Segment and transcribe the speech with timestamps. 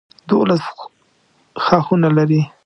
[0.29, 0.61] دولس
[1.63, 2.41] ښاخونه لري.